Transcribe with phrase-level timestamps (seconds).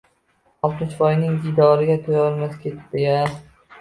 [0.69, 3.21] Oltmishvoyning diydoriga to‘yolmay ketdi-ya!